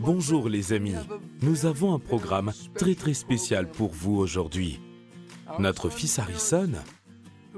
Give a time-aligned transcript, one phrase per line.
[0.00, 0.94] Bonjour les amis,
[1.42, 4.80] nous avons un programme très très spécial pour vous aujourd'hui.
[5.58, 6.72] Notre fils Harrison,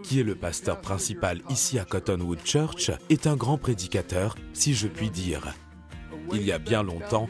[0.03, 4.89] qui est le pasteur principal ici à Cottonwood Church, est un grand prédicateur, si je
[4.89, 5.55] puis dire.
[6.33, 7.29] Il y a bien longtemps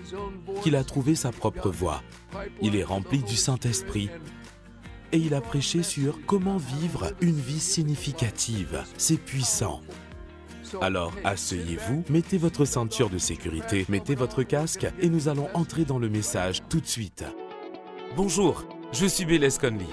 [0.62, 2.02] qu'il a trouvé sa propre voie.
[2.60, 4.10] Il est rempli du Saint-Esprit
[5.12, 8.82] et il a prêché sur comment vivre une vie significative.
[8.96, 9.80] C'est puissant.
[10.80, 15.98] Alors asseyez-vous, mettez votre ceinture de sécurité, mettez votre casque et nous allons entrer dans
[15.98, 17.24] le message tout de suite.
[18.16, 19.86] Bonjour, je suis Bélez Conley.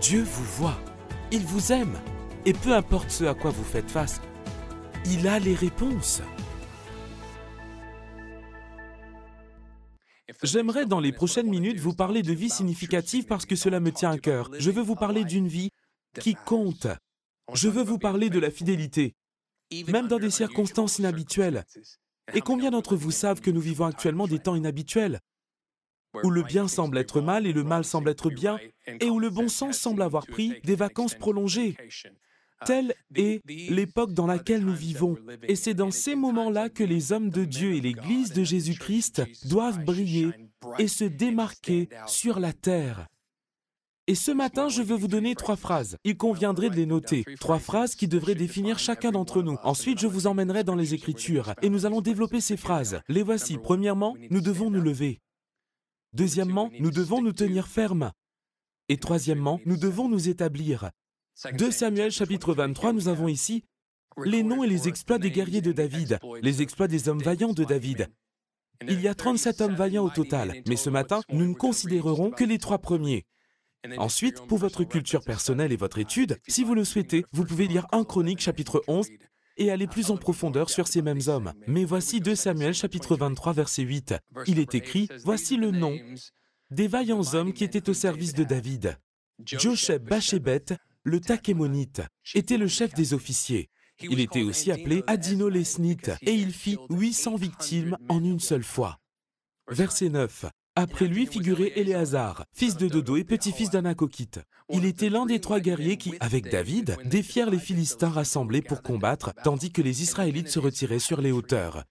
[0.00, 0.78] Dieu vous voit,
[1.30, 1.98] il vous aime
[2.44, 4.20] et peu importe ce à quoi vous faites face,
[5.06, 6.22] il a les réponses.
[10.42, 14.10] J'aimerais dans les prochaines minutes vous parler de vie significative parce que cela me tient
[14.10, 14.50] à cœur.
[14.58, 15.70] Je veux vous parler d'une vie
[16.20, 16.86] qui compte.
[17.54, 19.14] Je veux vous parler de la fidélité,
[19.88, 21.64] même dans des circonstances inhabituelles.
[22.34, 25.20] Et combien d'entre vous savent que nous vivons actuellement des temps inhabituels,
[26.24, 28.58] où le bien semble être mal et le mal semble être bien,
[29.00, 31.76] et où le bon sens semble avoir pris des vacances prolongées
[32.64, 35.16] Telle est l'époque dans laquelle nous vivons.
[35.42, 39.84] Et c'est dans ces moments-là que les hommes de Dieu et l'Église de Jésus-Christ doivent
[39.84, 40.30] briller
[40.78, 43.08] et se démarquer sur la terre.
[44.08, 45.96] Et ce matin, je veux vous donner trois phrases.
[46.04, 47.24] Il conviendrait de les noter.
[47.40, 49.56] Trois phrases qui devraient définir chacun d'entre nous.
[49.64, 53.00] Ensuite, je vous emmènerai dans les Écritures et nous allons développer ces phrases.
[53.08, 53.58] Les voici.
[53.58, 55.20] Premièrement, nous devons nous lever.
[56.12, 58.12] Deuxièmement, nous devons nous tenir fermes.
[58.88, 60.90] Et troisièmement, nous devons nous établir.
[61.52, 63.64] 2 Samuel chapitre 23, nous avons ici
[64.24, 67.64] les noms et les exploits des guerriers de David, les exploits des hommes vaillants de
[67.64, 68.08] David.
[68.86, 72.44] Il y a 37 hommes vaillants au total, mais ce matin, nous ne considérerons que
[72.44, 73.24] les trois premiers.
[73.98, 77.86] Ensuite, pour votre culture personnelle et votre étude, si vous le souhaitez, vous pouvez lire
[77.92, 79.08] 1 Chronique chapitre 11
[79.56, 81.52] et aller plus en profondeur sur ces mêmes hommes.
[81.66, 84.14] Mais voici 2 Samuel chapitre 23 verset 8.
[84.46, 85.98] Il est écrit, Voici le nom
[86.70, 88.98] des vaillants hommes qui étaient au service de David.
[89.44, 90.64] Josheb Bachébet,
[91.04, 92.02] le Takémonite,
[92.34, 93.70] était le chef des officiers.
[94.00, 98.98] Il était aussi appelé Adino Lesnite et il fit 800 victimes en une seule fois.
[99.68, 100.46] Verset 9.
[100.78, 104.40] Après lui figurait Éléazar, fils de Dodo et petit-fils d'Anakokite.
[104.68, 109.32] Il était l'un des trois guerriers qui, avec David, défièrent les Philistins rassemblés pour combattre,
[109.42, 111.84] tandis que les Israélites se retiraient sur les hauteurs.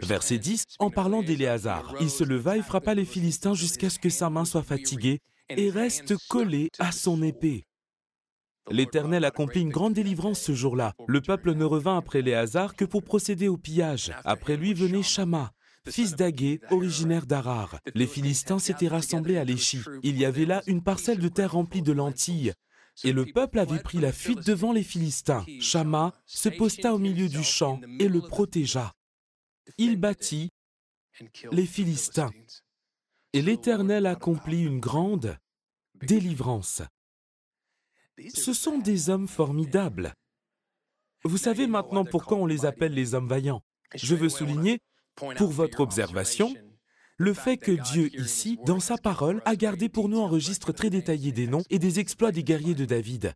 [0.00, 4.10] Verset 10, en parlant d'Éléazar, il se leva et frappa les Philistins jusqu'à ce que
[4.10, 7.66] sa main soit fatiguée et reste collée à son épée.
[8.70, 10.94] L'Éternel accomplit une grande délivrance ce jour-là.
[11.08, 14.12] Le peuple ne revint après Léazar que pour procéder au pillage.
[14.24, 15.50] Après lui venait Shama,
[15.88, 17.78] fils d'Agué, originaire d'Arar.
[17.94, 19.80] Les Philistins s'étaient rassemblés à Léchi.
[20.02, 22.52] Il y avait là une parcelle de terre remplie de lentilles.
[23.02, 25.44] Et le peuple avait pris la fuite devant les Philistins.
[25.60, 28.92] Shama se posta au milieu du champ et le protégea.
[29.78, 30.50] Il battit
[31.50, 32.30] les Philistins.
[33.32, 35.36] Et l'Éternel accomplit une grande
[36.02, 36.82] délivrance.
[38.32, 40.14] Ce sont des hommes formidables.
[41.24, 43.62] Vous savez maintenant pourquoi on les appelle les hommes vaillants.
[43.94, 44.78] Je veux souligner,
[45.14, 46.54] pour votre observation,
[47.16, 50.90] le fait que Dieu ici, dans sa parole, a gardé pour nous un registre très
[50.90, 53.32] détaillé des noms et des exploits des guerriers de David.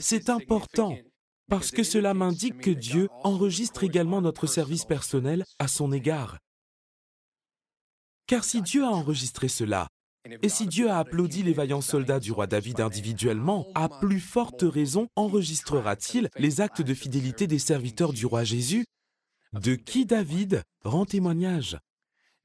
[0.00, 0.96] C'est important
[1.48, 6.38] parce que cela m'indique que Dieu enregistre également notre service personnel à son égard.
[8.26, 9.88] Car si Dieu a enregistré cela,
[10.40, 14.62] et si Dieu a applaudi les vaillants soldats du roi David individuellement, à plus forte
[14.62, 18.86] raison enregistrera-t-il les actes de fidélité des serviteurs du roi Jésus,
[19.52, 21.78] de qui David rend témoignage?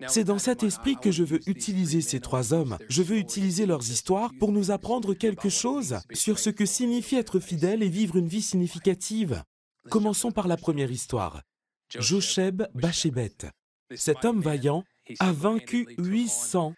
[0.07, 2.77] C'est dans cet esprit que je veux utiliser ces trois hommes.
[2.87, 7.39] Je veux utiliser leurs histoires pour nous apprendre quelque chose sur ce que signifie être
[7.39, 9.43] fidèle et vivre une vie significative.
[9.89, 11.41] Commençons par la première histoire.
[11.89, 13.51] Josheb Bachébet.
[13.95, 14.83] Cet homme vaillant
[15.19, 16.75] a vaincu 800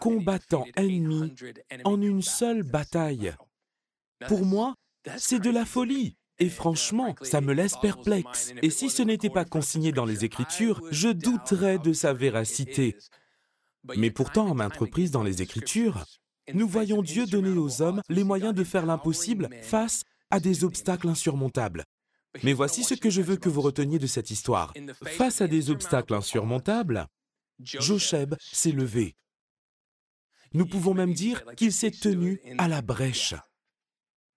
[0.00, 1.34] combattants ennemis
[1.84, 3.34] en une seule bataille.
[4.28, 4.74] Pour moi,
[5.18, 6.16] c'est de la folie.
[6.38, 8.52] Et franchement, ça me laisse perplexe.
[8.62, 12.96] Et si ce n'était pas consigné dans les Écritures, je douterais de sa véracité.
[13.96, 16.04] Mais pourtant, en maintes reprises dans les Écritures,
[16.52, 21.08] nous voyons Dieu donner aux hommes les moyens de faire l'impossible face à des obstacles
[21.08, 21.84] insurmontables.
[22.42, 24.74] Mais voici ce que je veux que vous reteniez de cette histoire.
[25.04, 27.06] Face à des obstacles insurmontables,
[27.60, 29.14] Josheb s'est levé.
[30.52, 33.34] Nous pouvons même dire qu'il s'est tenu à la brèche.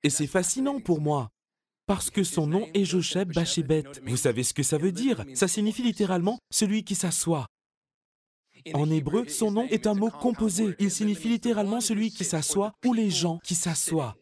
[0.03, 1.31] Et c'est fascinant pour moi,
[1.87, 3.83] parce que son nom est Josheb Bachébet.
[4.05, 5.23] Vous savez ce que ça veut dire?
[5.33, 7.47] Ça signifie littéralement celui qui s'assoit.
[8.73, 10.75] En hébreu, son nom est un mot composé.
[10.79, 14.15] Il signifie littéralement celui qui s'assoit ou les gens qui s'assoient.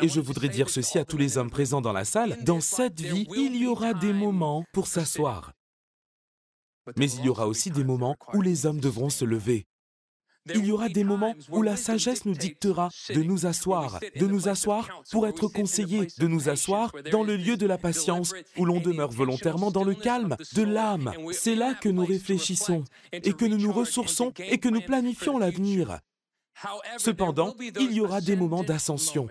[0.00, 3.00] Et je voudrais dire ceci à tous les hommes présents dans la salle, dans cette
[3.00, 5.52] vie, il y aura des moments pour s'asseoir.
[6.96, 9.66] Mais il y aura aussi des moments où les hommes devront se lever.
[10.52, 14.48] Il y aura des moments où la sagesse nous dictera de nous asseoir, de nous
[14.48, 18.80] asseoir pour être conseillés, de nous asseoir dans le lieu de la patience, où l'on
[18.80, 21.12] demeure volontairement dans le calme de l'âme.
[21.32, 26.00] C'est là que nous réfléchissons et que nous nous ressourçons et que nous planifions l'avenir.
[26.98, 29.28] Cependant, il y aura des moments d'ascension.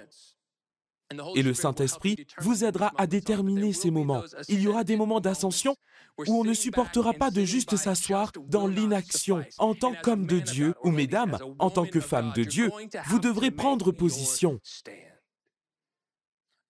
[1.36, 4.24] Et le Saint-Esprit vous aidera à déterminer ces moments.
[4.48, 5.76] Il y aura des moments d'ascension
[6.20, 9.44] où on ne supportera pas de juste s'asseoir dans l'inaction.
[9.58, 12.72] En tant qu'homme de Dieu, ou mesdames, en tant que femme de Dieu,
[13.08, 14.60] vous devrez prendre position.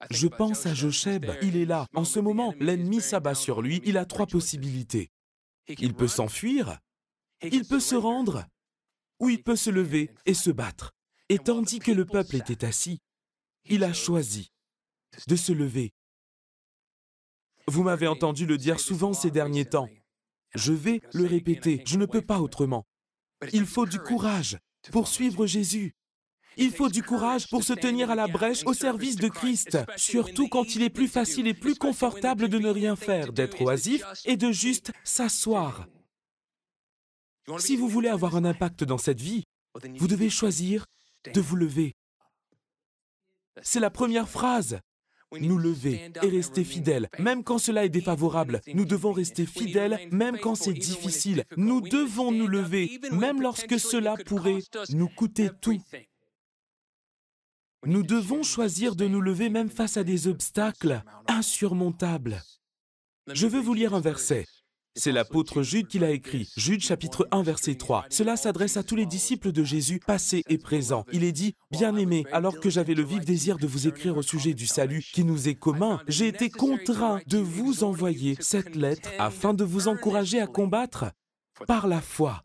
[0.09, 1.87] Je pense à Jocheb, il est là.
[1.93, 5.09] En ce moment, l'ennemi s'abat sur lui, il a trois possibilités.
[5.67, 6.79] Il peut s'enfuir,
[7.41, 8.45] il peut se rendre,
[9.19, 10.91] ou il peut se lever et se battre.
[11.29, 12.99] Et tandis que le peuple était assis,
[13.65, 14.51] il a choisi
[15.27, 15.93] de se lever.
[17.67, 19.89] Vous m'avez entendu le dire souvent ces derniers temps.
[20.53, 22.85] Je vais le répéter, je ne peux pas autrement.
[23.51, 24.57] Il faut du courage
[24.91, 25.95] pour suivre Jésus.
[26.57, 30.47] Il faut du courage pour se tenir à la brèche au service de Christ, surtout
[30.49, 34.37] quand il est plus facile et plus confortable de ne rien faire, d'être oisif et
[34.37, 35.87] de juste s'asseoir.
[37.57, 39.43] Si vous voulez avoir un impact dans cette vie,
[39.97, 40.85] vous devez choisir
[41.33, 41.95] de vous lever.
[43.61, 44.79] C'est la première phrase.
[45.39, 48.61] Nous lever et rester fidèles, même quand cela est défavorable.
[48.73, 51.45] Nous devons rester fidèles, même quand c'est difficile.
[51.57, 54.59] Nous devons nous lever, même lorsque cela pourrait
[54.91, 55.81] nous coûter tout.
[57.85, 62.41] Nous devons choisir de nous lever même face à des obstacles insurmontables.
[63.27, 64.45] Je veux vous lire un verset.
[64.95, 66.51] C'est l'apôtre Jude qui l'a écrit.
[66.55, 68.05] Jude chapitre 1 verset 3.
[68.11, 71.03] Cela s'adresse à tous les disciples de Jésus passés et présents.
[71.11, 74.53] Il est dit, Bien-aimés, alors que j'avais le vif désir de vous écrire au sujet
[74.53, 79.55] du salut qui nous est commun, j'ai été contraint de vous envoyer cette lettre afin
[79.55, 81.05] de vous encourager à combattre
[81.65, 82.43] par la foi.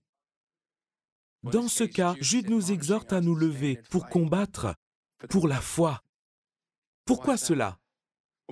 [1.42, 4.74] Dans ce cas, Jude nous exhorte à nous lever pour combattre
[5.28, 6.00] pour la foi.
[7.04, 7.78] Pourquoi cela?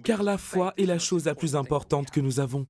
[0.05, 2.67] Car la foi est la chose la plus importante que nous avons.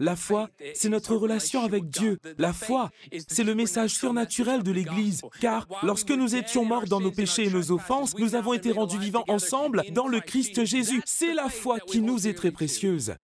[0.00, 2.18] La foi, c'est notre relation avec Dieu.
[2.38, 2.90] La foi,
[3.28, 5.22] c'est le message surnaturel de l'Église.
[5.40, 8.98] Car lorsque nous étions morts dans nos péchés et nos offenses, nous avons été rendus
[8.98, 11.02] vivants ensemble dans le Christ Jésus.
[11.04, 13.14] C'est la foi qui nous est très précieuse.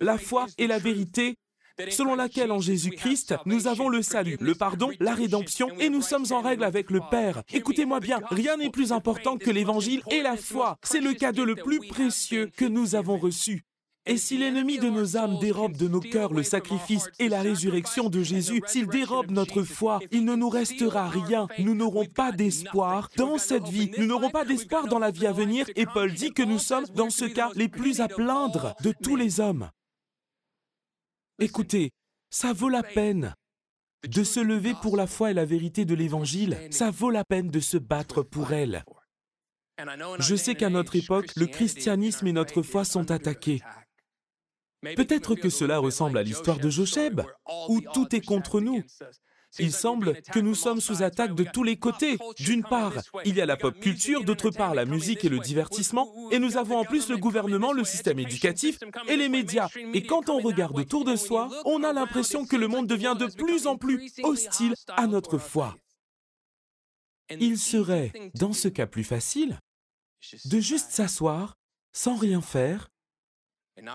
[0.00, 1.36] La foi est la vérité
[1.90, 6.26] selon laquelle en Jésus-Christ, nous avons le salut, le pardon, la rédemption, et nous sommes
[6.30, 7.42] en règle avec le Père.
[7.52, 10.78] Écoutez-moi bien, rien n'est plus important que l'Évangile et la foi.
[10.82, 13.64] C'est le cadeau le plus précieux que nous avons reçu.
[14.06, 18.10] Et si l'ennemi de nos âmes dérobe de nos cœurs le sacrifice et la résurrection
[18.10, 21.48] de Jésus, s'il dérobe notre foi, il ne nous restera rien.
[21.58, 23.90] Nous n'aurons pas d'espoir dans cette vie.
[23.96, 25.66] Nous n'aurons pas d'espoir dans la vie à venir.
[25.74, 29.16] Et Paul dit que nous sommes, dans ce cas, les plus à plaindre de tous
[29.16, 29.70] les hommes.
[31.38, 31.90] Écoutez,
[32.28, 33.34] ça vaut la peine
[34.06, 36.58] de se lever pour la foi et la vérité de l'Évangile.
[36.70, 38.84] Ça vaut la peine de se battre pour elle.
[40.18, 43.62] Je sais qu'à notre époque, le christianisme et notre foi sont attaqués.
[44.96, 47.22] Peut-être que cela ressemble à l'histoire de Jocheb,
[47.68, 48.82] où tout est contre nous.
[49.58, 52.18] Il semble que nous sommes sous attaque de tous les côtés.
[52.38, 52.94] D'une part,
[53.24, 56.56] il y a la pop culture, d'autre part la musique et le divertissement, et nous
[56.56, 58.78] avons en plus le gouvernement, le système éducatif
[59.08, 59.68] et les médias.
[59.92, 63.26] Et quand on regarde autour de soi, on a l'impression que le monde devient de
[63.26, 65.76] plus en plus hostile à notre foi.
[67.30, 69.58] Il serait, dans ce cas plus facile,
[70.46, 71.56] de juste s'asseoir,
[71.92, 72.88] sans rien faire,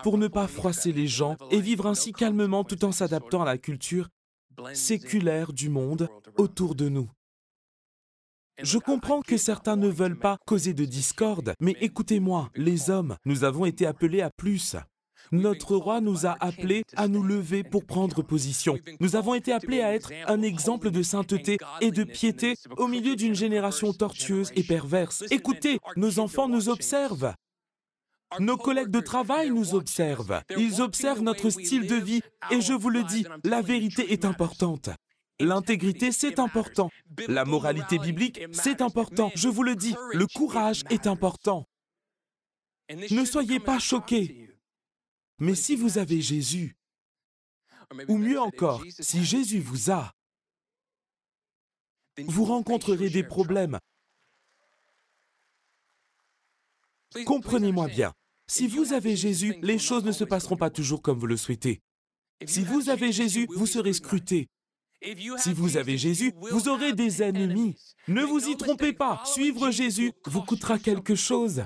[0.02, 3.58] pour ne pas froisser les gens et vivre ainsi calmement tout en s'adaptant à la
[3.58, 4.08] culture
[4.74, 7.10] séculaire du monde autour de nous.
[8.62, 13.44] Je comprends que certains ne veulent pas causer de discorde, mais écoutez-moi, les hommes, nous
[13.44, 14.76] avons été appelés à plus.
[15.32, 18.78] Notre roi nous a appelés à nous lever pour prendre position.
[19.00, 23.16] Nous avons été appelés à être un exemple de sainteté et de piété au milieu
[23.16, 25.24] d'une génération tortueuse et perverse.
[25.30, 27.34] Écoutez, nos enfants nous observent.
[28.38, 30.42] Nos collègues de travail nous observent.
[30.56, 32.22] Ils observent notre style de vie.
[32.50, 34.90] Et je vous le dis, la vérité est importante.
[35.40, 36.90] L'intégrité, c'est important.
[37.26, 39.30] La moralité biblique, c'est important.
[39.34, 41.66] Je vous le dis, le courage est important.
[43.10, 44.50] Ne soyez pas choqués.
[45.38, 46.76] Mais si vous avez Jésus,
[48.08, 50.12] ou mieux encore, si Jésus vous a,
[52.18, 53.78] vous rencontrerez des problèmes.
[57.24, 58.12] Comprenez-moi bien.
[58.50, 61.82] Si vous avez Jésus, les choses ne se passeront pas toujours comme vous le souhaitez.
[62.44, 64.48] Si vous avez Jésus, vous serez scruté.
[65.38, 67.76] Si vous avez Jésus, vous aurez des ennemis.
[68.08, 69.22] Ne vous y trompez pas.
[69.24, 71.62] Suivre Jésus vous coûtera quelque chose.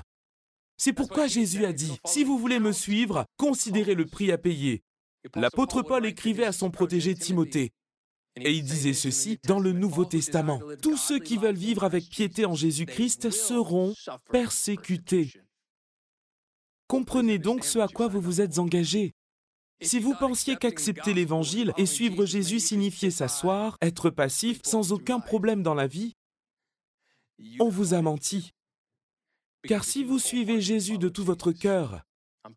[0.77, 4.83] C'est pourquoi Jésus a dit, si vous voulez me suivre, considérez le prix à payer.
[5.33, 7.71] L'apôtre Paul écrivait à son protégé Timothée,
[8.35, 10.61] et il disait ceci dans le Nouveau Testament.
[10.83, 13.95] Tous ceux qui veulent vivre avec piété en Jésus-Christ seront
[14.29, 15.31] persécutés.
[16.87, 19.13] Comprenez donc ce à quoi vous vous êtes engagé.
[19.81, 25.63] Si vous pensiez qu'accepter l'Évangile et suivre Jésus signifiait s'asseoir, être passif, sans aucun problème
[25.63, 26.13] dans la vie,
[27.59, 28.51] on vous a menti.
[29.67, 32.03] Car si vous suivez Jésus de tout votre cœur,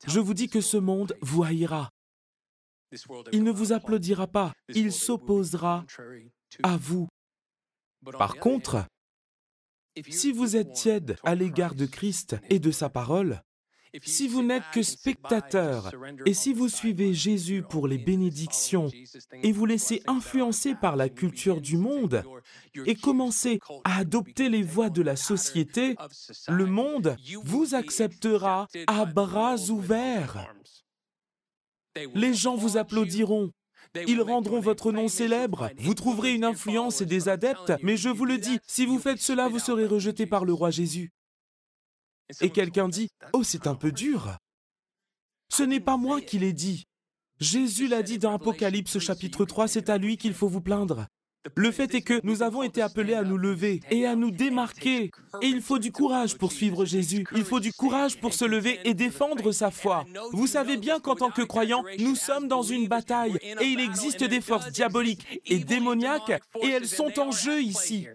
[0.07, 1.91] je vous dis que ce monde vous haïra.
[3.33, 5.85] Il ne vous applaudira pas, il s'opposera
[6.63, 7.09] à vous.
[8.19, 8.87] Par contre,
[10.09, 13.43] si vous êtes tiède à l'égard de Christ et de sa parole,
[14.03, 15.91] si vous n'êtes que spectateur
[16.27, 18.91] et si vous suivez Jésus pour les bénédictions
[19.43, 22.23] et vous laissez influencer par la culture du monde
[22.87, 25.97] et commencez à adopter les voies de la société,
[26.49, 30.55] le monde vous acceptera à bras ouverts.
[32.15, 33.51] Les gens vous applaudiront.
[34.07, 35.71] Ils rendront votre nom célèbre.
[35.79, 39.21] Vous trouverez une influence et des adeptes, mais je vous le dis, si vous faites
[39.21, 41.11] cela, vous serez rejeté par le roi Jésus.
[42.41, 44.37] Et quelqu'un dit, Oh, c'est un peu dur.
[45.49, 46.85] Ce n'est pas moi qui l'ai dit.
[47.41, 51.07] Jésus l'a dit dans Apocalypse chapitre 3, c'est à lui qu'il faut vous plaindre.
[51.55, 55.11] Le fait est que nous avons été appelés à nous lever et à nous démarquer.
[55.41, 57.25] Et il faut du courage pour suivre Jésus.
[57.35, 60.05] Il faut du courage pour se lever et défendre sa foi.
[60.33, 64.25] Vous savez bien qu'en tant que croyants, nous sommes dans une bataille et il existe
[64.25, 68.09] des forces diaboliques et démoniaques et elles sont en jeu ici.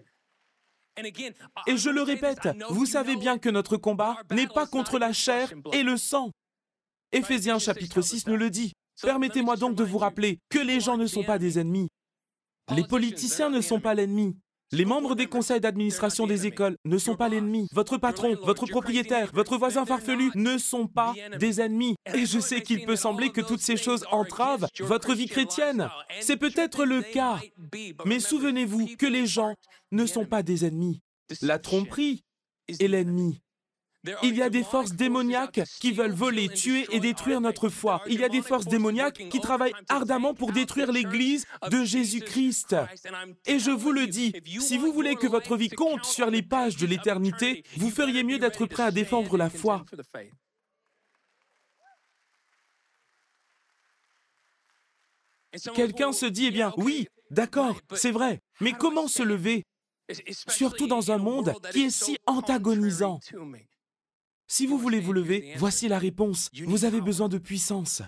[1.66, 5.52] Et je le répète, vous savez bien que notre combat n'est pas contre la chair
[5.72, 6.30] et le sang.
[7.12, 8.72] Éphésiens chapitre 6 nous le dit.
[9.02, 11.88] Permettez-moi donc de vous rappeler que les gens ne sont pas des ennemis.
[12.74, 14.36] Les politiciens ne sont pas l'ennemi.
[14.72, 17.68] Les membres des conseils d'administration des écoles ne sont pas l'ennemi.
[17.72, 21.94] Votre patron, votre propriétaire, votre voisin farfelu ne sont pas des ennemis.
[22.14, 25.88] Et je sais qu'il peut sembler que toutes ces choses entravent votre vie chrétienne.
[26.20, 27.40] C'est peut-être le cas.
[28.04, 29.54] Mais souvenez-vous que les gens
[29.92, 31.00] ne sont pas des ennemis.
[31.40, 32.24] La tromperie
[32.68, 33.40] est l'ennemi.
[34.22, 38.02] Il y a des forces démoniaques qui veulent voler, tuer et détruire notre foi.
[38.06, 42.76] Il y a des forces démoniaques qui travaillent ardemment pour détruire l'Église de Jésus-Christ.
[43.46, 46.76] Et je vous le dis, si vous voulez que votre vie compte sur les pages
[46.76, 49.84] de l'éternité, vous feriez mieux d'être prêt à défendre la foi.
[55.74, 59.64] Quelqu'un se dit, eh bien, oui, d'accord, c'est vrai, mais comment se lever?
[60.48, 63.20] Surtout dans un monde qui est si antagonisant.
[64.46, 66.50] Si vous voulez vous lever, voici la réponse.
[66.66, 68.02] Vous avez besoin de puissance.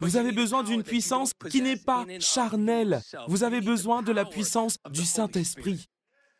[0.00, 3.00] Vous avez besoin d'une puissance qui n'est pas charnelle.
[3.28, 5.88] Vous avez besoin de la puissance du Saint-Esprit.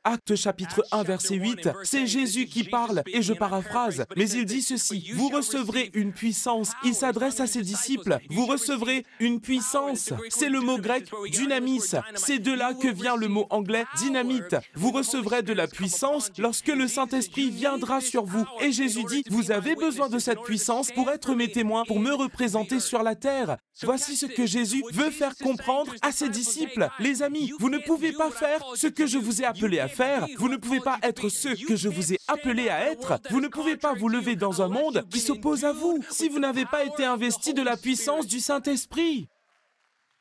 [0.09, 4.63] Acte chapitre 1, verset 8, c'est Jésus qui parle, et je paraphrase, mais il dit
[4.63, 10.49] ceci, vous recevrez une puissance, il s'adresse à ses disciples, vous recevrez une puissance, c'est
[10.49, 15.43] le mot grec dynamis, c'est de là que vient le mot anglais dynamite, vous recevrez
[15.43, 18.47] de la puissance lorsque le Saint-Esprit viendra sur vous.
[18.61, 22.15] Et Jésus dit, vous avez besoin de cette puissance pour être mes témoins, pour me
[22.15, 23.57] représenter sur la terre.
[23.83, 26.89] Voici ce que Jésus veut faire comprendre à ses disciples.
[26.99, 30.27] Les amis, vous ne pouvez pas faire ce que je vous ai appelé à faire.
[30.39, 33.49] vous ne pouvez pas être ceux que je vous ai appelés à être, vous ne
[33.49, 36.85] pouvez pas vous lever dans un monde qui s'oppose à vous si vous n'avez pas
[36.85, 39.29] été investi de la puissance du Saint-Esprit.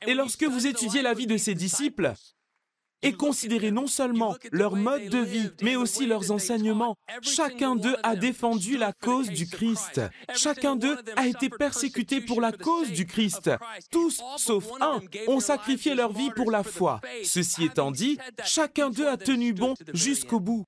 [0.05, 2.13] Et lorsque vous étudiez la vie de ses disciples,
[3.01, 6.95] et considérez non seulement leur mode de vie, mais aussi leurs enseignements.
[7.21, 10.01] Chacun d'eux a défendu la cause du Christ.
[10.35, 13.51] Chacun d'eux a été persécuté pour la cause du Christ.
[13.91, 17.01] Tous, sauf un, ont sacrifié leur vie pour la foi.
[17.23, 20.65] Ceci étant dit, chacun d'eux a tenu bon jusqu'au bout.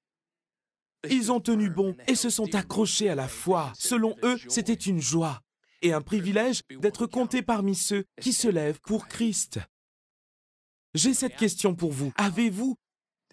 [1.09, 3.71] Ils ont tenu bon et se sont accrochés à la foi.
[3.75, 5.41] Selon eux, c'était une joie
[5.81, 9.59] et un privilège d'être comptés parmi ceux qui se lèvent pour Christ.
[10.97, 12.11] J'ai cette question pour vous.
[12.15, 12.75] Avez-vous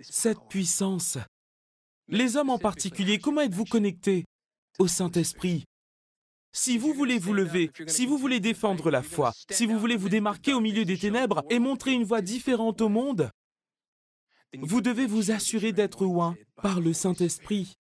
[0.03, 1.17] cette puissance?
[2.09, 4.27] Les hommes en particulier, comment êtes-vous connectés
[4.79, 5.65] au Saint-Esprit?
[6.53, 10.11] Si vous voulez vous lever, si vous voulez défendre la foi, si vous voulez vous
[10.11, 13.31] démarquer au milieu des ténèbres et montrer une voie différente au monde,
[14.59, 17.73] vous devez vous assurer d'être oint par le Saint-Esprit.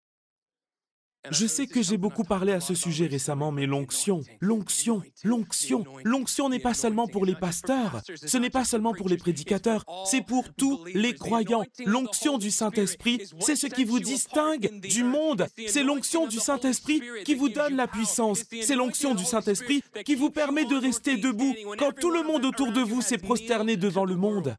[1.32, 6.50] Je sais que j'ai beaucoup parlé à ce sujet récemment, mais l'onction, l'onction, l'onction, l'onction
[6.50, 10.54] n'est pas seulement pour les pasteurs, ce n'est pas seulement pour les prédicateurs, c'est pour
[10.54, 11.64] tous les croyants.
[11.86, 15.48] L'onction du Saint-Esprit, c'est ce qui vous distingue du monde.
[15.68, 18.44] C'est l'onction du Saint-Esprit qui vous donne la puissance.
[18.62, 22.74] C'est l'onction du Saint-Esprit qui vous permet de rester debout quand tout le monde autour
[22.74, 24.58] de vous s'est prosterné devant le monde.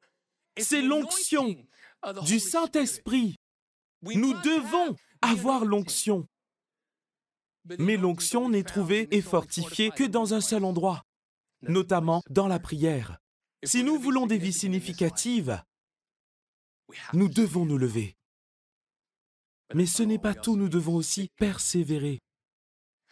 [0.57, 1.55] C'est l'onction
[2.25, 3.37] du Saint-Esprit.
[4.03, 6.27] Nous devons avoir l'onction.
[7.79, 11.03] Mais l'onction n'est trouvée et fortifiée que dans un seul endroit.
[11.63, 13.19] notamment dans la prière.
[13.65, 15.63] Si nous voulons des vies significatives,
[17.15, 18.17] nous devons nous lever.
[19.73, 22.21] Mais ce n'est pas tout, nous devons aussi persévérer.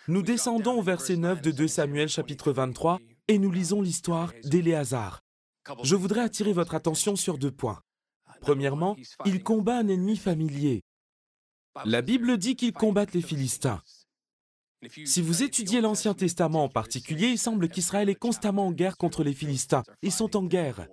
[0.09, 5.23] Nous descendons au verset 9 de 2 Samuel chapitre 23 et nous lisons l'histoire d'Éléazar.
[5.83, 7.81] Je voudrais attirer votre attention sur deux points.
[8.41, 10.83] Premièrement, il combat un ennemi familier.
[11.85, 13.81] La Bible dit qu'ils combattent les Philistins.
[15.05, 19.23] Si vous étudiez l'Ancien Testament en particulier, il semble qu'Israël est constamment en guerre contre
[19.23, 19.85] les Philistins.
[20.03, 20.87] Ils sont en guerre.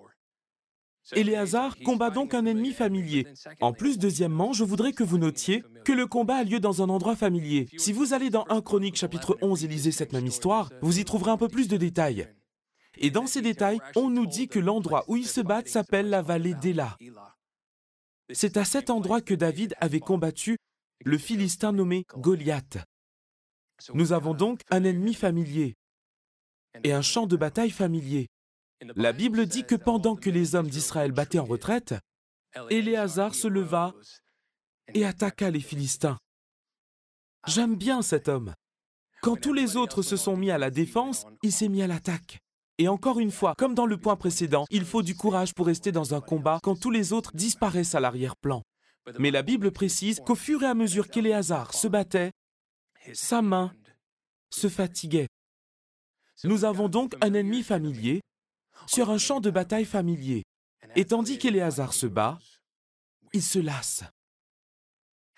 [1.13, 3.25] Éléazar combat donc un ennemi familier.
[3.62, 6.89] En plus, deuxièmement, je voudrais que vous notiez que le combat a lieu dans un
[6.89, 7.67] endroit familier.
[7.77, 11.05] Si vous allez dans 1 Chronique chapitre 11 et lisez cette même histoire, vous y
[11.05, 12.27] trouverez un peu plus de détails.
[12.98, 16.22] Et dans ces détails, on nous dit que l'endroit où ils se battent s'appelle la
[16.22, 16.98] vallée d'Éla.
[18.31, 20.58] C'est à cet endroit que David avait combattu
[21.03, 22.77] le Philistin nommé Goliath.
[23.93, 25.75] Nous avons donc un ennemi familier
[26.83, 28.27] et un champ de bataille familier.
[28.95, 31.95] La Bible dit que pendant que les hommes d'Israël battaient en retraite,
[32.69, 33.93] Éléazar se leva
[34.93, 36.17] et attaqua les Philistins.
[37.48, 38.53] J'aime bien cet homme.
[39.21, 42.39] Quand tous les autres se sont mis à la défense, il s'est mis à l'attaque.
[42.77, 45.91] Et encore une fois, comme dans le point précédent, il faut du courage pour rester
[45.91, 48.63] dans un combat quand tous les autres disparaissent à l'arrière-plan.
[49.17, 52.31] Mais la Bible précise qu'au fur et à mesure qu'Éléazar se battait,
[53.13, 53.74] sa main
[54.50, 55.27] se fatiguait.
[56.44, 58.22] Nous avons donc un ennemi familier
[58.88, 60.44] sur un champ de bataille familier.
[60.96, 62.39] Et tandis qu'Éléazar se bat,
[63.34, 64.03] il se lasse.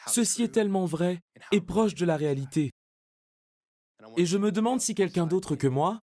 [0.07, 1.19] Ceci est tellement vrai
[1.51, 2.71] et proche de la réalité.
[4.17, 5.99] Et je me demande si quelqu'un d'autre que moi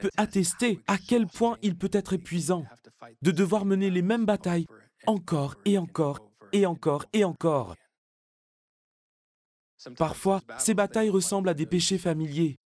[0.00, 2.64] peut attester à quel point il peut être épuisant
[3.22, 4.66] de devoir mener les mêmes batailles
[5.06, 6.18] encore et encore
[6.52, 7.76] et encore et encore.
[9.96, 12.56] Parfois, ces batailles ressemblent à des péchés familiers.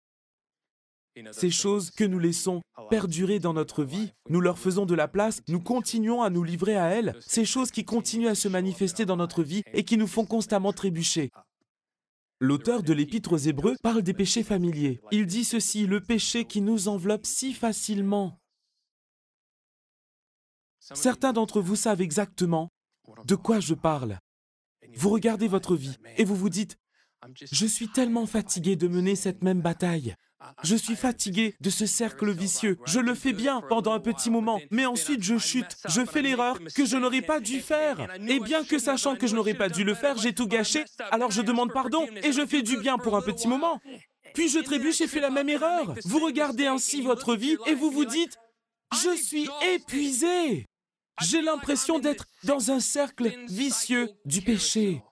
[1.32, 5.42] Ces choses que nous laissons perdurer dans notre vie, nous leur faisons de la place,
[5.48, 9.16] nous continuons à nous livrer à elles, ces choses qui continuent à se manifester dans
[9.16, 11.30] notre vie et qui nous font constamment trébucher.
[12.38, 15.00] L'auteur de l'Épître aux Hébreux parle des péchés familiers.
[15.10, 18.38] Il dit ceci, le péché qui nous enveloppe si facilement.
[20.80, 22.70] Certains d'entre vous savent exactement
[23.26, 24.18] de quoi je parle.
[24.94, 26.78] Vous regardez votre vie et vous vous dites,
[27.36, 30.14] je suis tellement fatigué de mener cette même bataille.
[30.62, 32.78] Je suis fatigué de ce cercle vicieux.
[32.86, 35.76] Je le fais bien pendant un petit moment, mais ensuite je chute.
[35.88, 38.08] Je fais l'erreur que je n'aurais pas dû faire.
[38.26, 41.30] Et bien que sachant que je n'aurais pas dû le faire, j'ai tout gâché, alors
[41.30, 43.80] je demande pardon et je fais du bien pour un petit moment.
[44.34, 45.94] Puis je trébuche et fais la même erreur.
[46.04, 48.38] Vous regardez ainsi votre vie et vous vous dites,
[48.92, 50.66] je suis épuisé.
[51.20, 55.02] J'ai l'impression d'être dans un cercle vicieux du péché.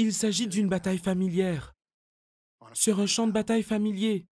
[0.00, 1.74] Il s'agit d'une bataille familière
[2.72, 4.26] sur un champ de bataille familier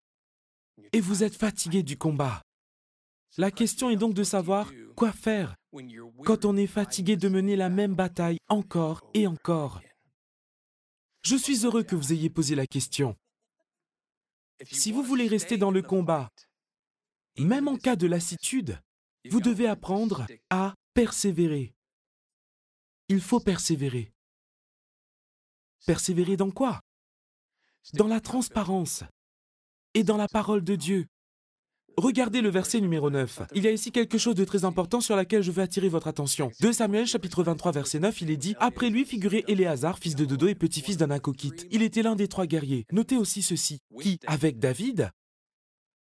[0.92, 2.40] et vous êtes fatigué du combat.
[3.36, 5.56] La question est donc de savoir quoi faire
[6.24, 9.80] quand on est fatigué de mener la même bataille encore et encore.
[11.24, 13.16] Je suis heureux que vous ayez posé la question.
[14.70, 16.30] Si vous voulez rester dans le combat,
[17.40, 18.78] même en cas de lassitude,
[19.30, 21.74] vous devez apprendre à persévérer.
[23.08, 24.12] Il faut persévérer.
[25.84, 26.80] Persévérer dans quoi?
[27.94, 29.04] Dans la transparence
[29.94, 31.06] et dans la parole de Dieu.
[31.96, 33.42] Regardez le verset numéro 9.
[33.54, 36.08] Il y a ici quelque chose de très important sur laquelle je veux attirer votre
[36.08, 36.50] attention.
[36.60, 40.26] De Samuel chapitre 23 verset 9, il est dit Après lui figurait Éléazar, fils de
[40.26, 41.66] Dodo et petit-fils d'un Akokite.
[41.70, 42.84] Il était l'un des trois guerriers.
[42.92, 45.10] Notez aussi ceci, qui, avec David,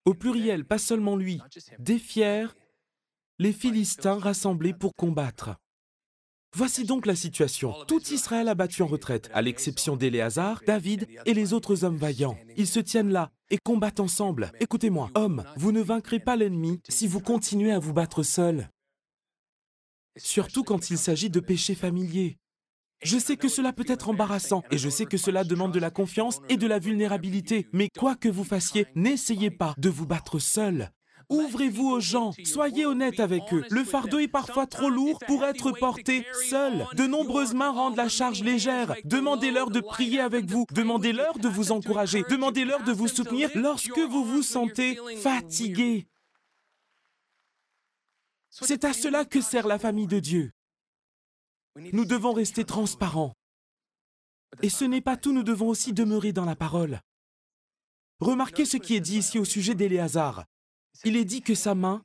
[0.07, 1.41] au pluriel, pas seulement lui,
[1.79, 2.57] défièrent
[3.39, 5.57] les Philistins rassemblés pour combattre.
[6.59, 7.75] Voici donc la situation.
[7.87, 12.39] Tout Israël a battu en retraite, à l'exception d'Éléazar, David et les autres hommes vaillants.
[12.57, 14.51] Ils se tiennent là et combattent ensemble.
[14.59, 18.71] Écoutez-moi, hommes, vous ne vaincrez pas l'ennemi si vous continuez à vous battre seuls.
[20.17, 22.39] Surtout quand il s'agit de péchés familiers.
[23.03, 25.91] Je sais que cela peut être embarrassant et je sais que cela demande de la
[25.91, 30.39] confiance et de la vulnérabilité, mais quoi que vous fassiez, n'essayez pas de vous battre
[30.39, 30.91] seul.
[31.29, 33.65] Ouvrez-vous aux gens, soyez honnête avec eux.
[33.71, 36.87] Le fardeau est parfois trop lourd pour être porté seul.
[36.95, 38.95] De nombreuses mains rendent la charge légère.
[39.05, 40.67] Demandez-leur de prier avec vous.
[40.71, 42.23] Demandez-leur de vous encourager.
[42.31, 46.07] Demandez-leur de vous soutenir lorsque vous vous sentez fatigué.
[48.51, 50.53] C'est à cela que sert la famille de Dieu.
[51.93, 53.35] Nous devons rester transparents.
[54.63, 57.01] Et ce n'est pas tout, nous devons aussi demeurer dans la parole.
[58.21, 60.47] Remarquez ce qui est dit ici au sujet d'Éléazar
[61.05, 62.03] il est dit que sa main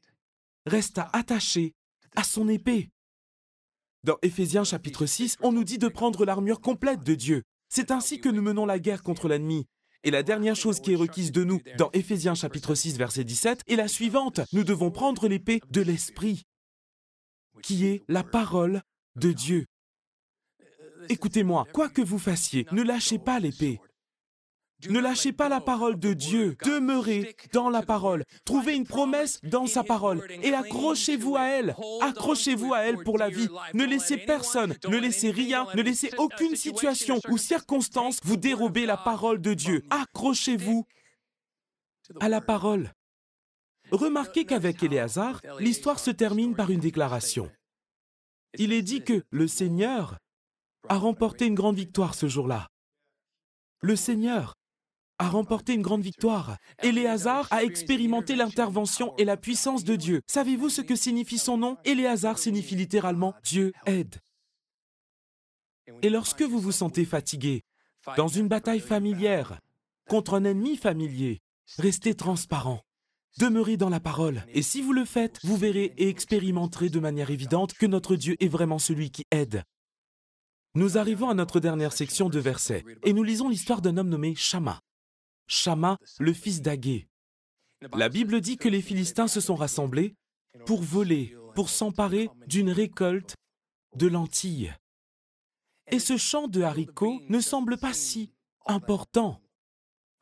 [0.65, 1.73] resta attachée
[2.15, 2.89] à son épée.
[4.03, 7.43] Dans Éphésiens chapitre 6, on nous dit de prendre l'armure complète de Dieu.
[7.69, 9.67] C'est ainsi que nous menons la guerre contre l'ennemi.
[10.03, 13.61] Et la dernière chose qui est requise de nous dans Éphésiens chapitre 6 verset 17
[13.67, 14.41] est la suivante.
[14.51, 16.43] Nous devons prendre l'épée de l'Esprit,
[17.61, 18.81] qui est la parole
[19.15, 19.65] de Dieu.
[21.09, 23.79] Écoutez-moi, quoi que vous fassiez, ne lâchez pas l'épée.
[24.89, 26.55] Ne lâchez pas la parole de Dieu.
[26.63, 28.23] Demeurez dans la parole.
[28.45, 31.75] Trouvez une promesse dans sa parole et accrochez-vous à elle.
[32.01, 33.47] Accrochez-vous à elle pour la vie.
[33.73, 38.97] Ne laissez personne, ne laissez rien, ne laissez aucune situation ou circonstance vous dérober la
[38.97, 39.83] parole de Dieu.
[39.89, 40.85] Accrochez-vous
[42.19, 42.91] à la parole.
[43.91, 47.51] Remarquez qu'avec Éléazar, l'histoire se termine par une déclaration.
[48.57, 50.17] Il est dit que le Seigneur
[50.89, 52.67] a remporté une grande victoire ce jour-là.
[53.81, 54.55] Le Seigneur
[55.21, 56.57] a remporté une grande victoire.
[56.81, 60.21] Éléazar a expérimenté l'intervention et la puissance de Dieu.
[60.25, 61.77] Savez-vous ce que signifie son nom?
[61.85, 64.15] Éléazar signifie littéralement Dieu aide.
[66.01, 67.61] Et lorsque vous vous sentez fatigué,
[68.17, 69.59] dans une bataille familière,
[70.09, 71.41] contre un ennemi familier,
[71.77, 72.81] restez transparent.
[73.37, 74.43] Demeurez dans la parole.
[74.53, 78.35] Et si vous le faites, vous verrez et expérimenterez de manière évidente que notre Dieu
[78.39, 79.63] est vraiment celui qui aide.
[80.73, 84.33] Nous arrivons à notre dernière section de versets et nous lisons l'histoire d'un homme nommé
[84.35, 84.81] Shama.
[85.47, 87.07] Shama, le fils d'Agé.
[87.93, 90.15] La Bible dit que les Philistins se sont rassemblés
[90.65, 93.35] pour voler, pour s'emparer d'une récolte
[93.95, 94.73] de lentilles.
[95.91, 98.31] Et ce champ de haricots ne semble pas si
[98.65, 99.41] important.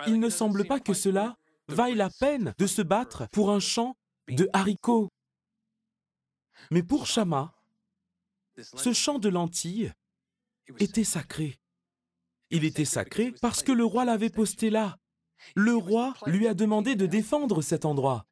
[0.08, 3.96] Il ne semble pas que cela vaille la peine de se battre pour un champ
[4.30, 5.10] de haricots.
[6.72, 7.54] Mais pour Shama,
[8.58, 9.94] ce champ de lentilles
[10.80, 11.60] était sacré.
[12.50, 14.98] Il était sacré parce que le roi l'avait posté là.
[15.56, 18.26] Le roi lui a demandé de défendre cet endroit.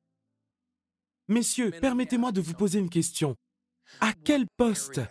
[1.28, 3.36] Messieurs, permettez-moi de vous poser une question.
[4.00, 5.02] À quel poste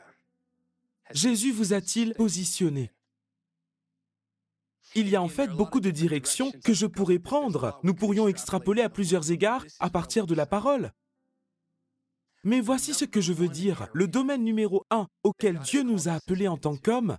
[1.13, 2.91] Jésus vous a-t-il positionné?
[4.95, 7.79] Il y a en fait beaucoup de directions que je pourrais prendre.
[7.83, 10.93] Nous pourrions extrapoler à plusieurs égards à partir de la parole.
[12.45, 13.89] Mais voici ce que je veux dire.
[13.93, 17.19] Le domaine numéro un auquel Dieu nous a appelés en tant qu'hommes,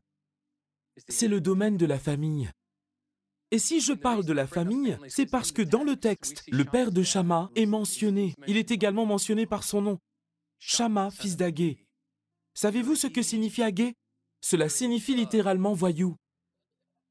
[1.08, 2.50] c'est le domaine de la famille.
[3.52, 6.92] Et si je parle de la famille, c'est parce que dans le texte, le père
[6.92, 8.34] de Shama est mentionné.
[8.46, 10.00] Il est également mentionné par son nom.
[10.60, 11.86] Shama, fils d'Agé.
[12.56, 13.94] Savez-vous ce que signifie Agé
[14.42, 16.18] Cela signifie littéralement voyou.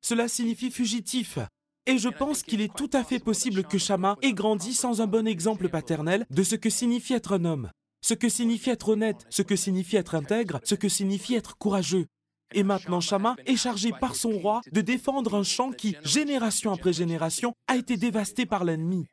[0.02, 1.38] Cela signifie fugitif.
[1.86, 5.06] Et je pense qu'il est tout à fait possible que Shama ait grandi sans un
[5.06, 7.70] bon exemple paternel de ce que signifie être un homme,
[8.02, 12.06] ce que signifie être honnête, ce que signifie être intègre, ce que signifie être courageux.
[12.54, 16.92] Et maintenant, Shama est chargé par son roi de défendre un champ qui, génération après
[16.92, 19.06] génération, a été dévasté par l'ennemi.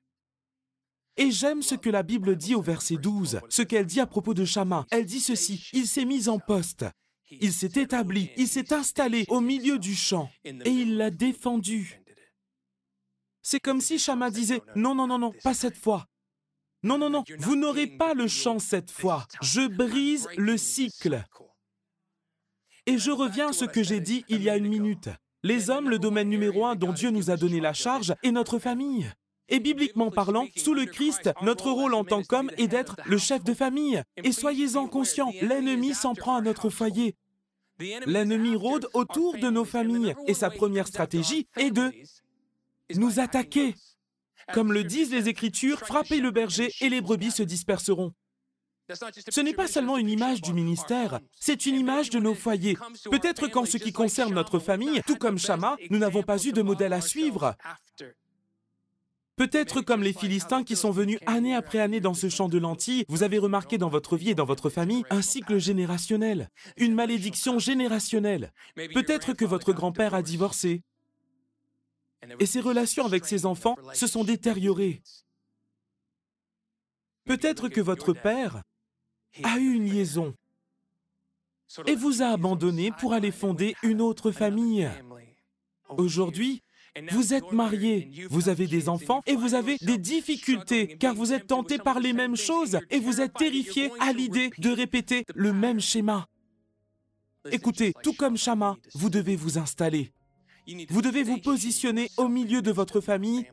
[1.17, 4.34] Et j'aime ce que la Bible dit au verset 12, ce qu'elle dit à propos
[4.34, 4.86] de Shama.
[4.91, 6.86] Elle dit ceci, il s'est mis en poste,
[7.30, 12.02] il s'est établi, il s'est installé au milieu du champ, et il l'a défendu.
[13.43, 16.08] C'est comme si Shama disait, non, non, non, non, pas cette fois.
[16.82, 19.28] Non, non, non, vous n'aurez pas le champ cette fois.
[19.41, 21.24] Je brise le cycle.
[22.86, 25.10] Et je reviens à ce que j'ai dit il y a une minute.
[25.41, 28.60] Les hommes, le domaine numéro un dont Dieu nous a donné la charge, est notre
[28.60, 29.10] famille.
[29.48, 33.43] Et bibliquement parlant, sous le Christ, notre rôle en tant qu'homme est d'être le chef
[33.43, 34.02] de famille.
[34.17, 37.15] Et soyez-en conscients, l'ennemi s'en prend à notre foyer.
[38.06, 41.91] L'ennemi rôde autour de nos familles et sa première stratégie est de
[42.96, 43.76] nous attaquer.
[44.54, 48.13] Comme le disent les Écritures, frappez le berger et les brebis se disperseront.
[49.30, 52.78] Ce n'est pas seulement une image du ministère, c'est une image de nos foyers.
[53.10, 56.62] Peut-être qu'en ce qui concerne notre famille, tout comme Shama, nous n'avons pas eu de
[56.62, 57.56] modèle à suivre.
[59.36, 63.06] Peut-être comme les Philistins qui sont venus année après année dans ce champ de lentilles,
[63.08, 67.58] vous avez remarqué dans votre vie et dans votre famille un cycle générationnel, une malédiction
[67.58, 68.54] générationnelle.
[68.76, 70.84] Peut-être que votre grand-père a divorcé
[72.39, 75.02] et ses relations avec ses enfants se sont détériorées.
[77.26, 78.62] Peut-être que votre père
[79.43, 80.34] a eu une liaison
[81.88, 84.89] et vous a abandonné pour aller fonder une autre famille.
[85.89, 86.62] Aujourd'hui,
[87.12, 91.48] vous êtes marié, vous avez des enfants et vous avez des difficultés car vous êtes
[91.48, 95.80] tenté par les mêmes choses et vous êtes terrifié à l'idée de répéter le même
[95.80, 96.28] schéma.
[97.52, 100.12] Écoutez, tout comme Shama, vous devez vous installer.
[100.89, 103.46] Vous devez vous positionner au milieu de votre famille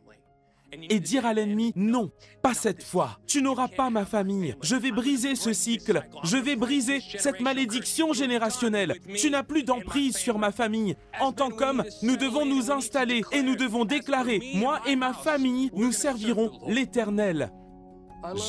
[0.73, 2.11] et dire à l'ennemi, non,
[2.43, 6.57] pas cette fois, tu n'auras pas ma famille, je vais briser ce cycle, je vais
[6.57, 10.97] briser cette malédiction générationnelle, tu n'as plus d'emprise sur ma famille.
[11.21, 15.71] En tant qu'homme, nous devons nous installer et nous devons déclarer, moi et ma famille,
[15.75, 17.51] nous servirons l'Éternel.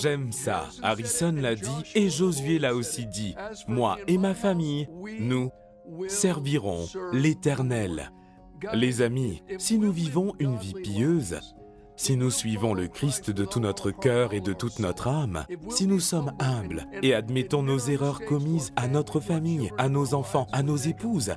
[0.02, 0.68] J'aime ça.
[0.82, 3.36] Harrison l'a dit et Josué l'a aussi dit.
[3.68, 4.88] Moi et ma famille,
[5.20, 5.50] nous
[6.08, 8.12] servirons l'Éternel.
[8.74, 11.40] Les amis, si nous vivons une vie pieuse,
[12.02, 15.86] si nous suivons le Christ de tout notre cœur et de toute notre âme, si
[15.86, 20.64] nous sommes humbles et admettons nos erreurs commises à notre famille, à nos enfants, à
[20.64, 21.36] nos épouses,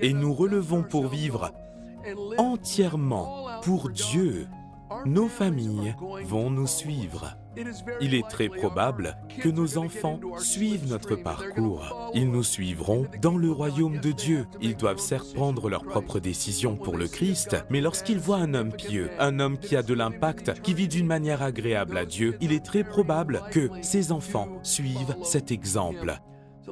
[0.00, 1.52] et nous relevons pour vivre
[2.38, 4.48] entièrement pour Dieu,
[5.06, 7.36] nos familles vont nous suivre.
[8.00, 12.10] Il est très probable que nos enfants suivent notre parcours.
[12.14, 14.46] Ils nous suivront dans le royaume de Dieu.
[14.60, 18.72] Ils doivent certes prendre leurs propres décisions pour le Christ, mais lorsqu'ils voient un homme
[18.72, 22.52] pieux, un homme qui a de l'impact, qui vit d'une manière agréable à Dieu, il
[22.52, 26.20] est très probable que ces enfants suivent cet exemple.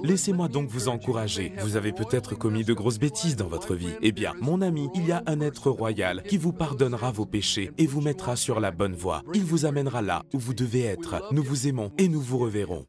[0.03, 1.53] Laissez-moi donc vous encourager.
[1.61, 3.95] Vous avez peut-être commis de grosses bêtises dans votre vie.
[4.03, 7.71] Eh bien, mon ami, il y a un être royal qui vous pardonnera vos péchés
[7.79, 9.23] et vous mettra sur la bonne voie.
[9.35, 11.29] Il vous amènera là où vous devez être.
[11.33, 12.85] Nous vous aimons et nous vous reverrons.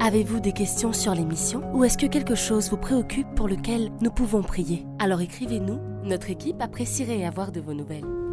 [0.00, 1.62] Avez-vous des questions sur l'émission?
[1.74, 4.84] Ou est-ce que quelque chose vous préoccupe pour lequel nous pouvons prier?
[4.98, 8.23] Alors écrivez-nous, notre équipe apprécierait avoir de vos nouvelles.